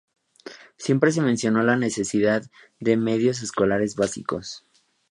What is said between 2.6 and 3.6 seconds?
de medios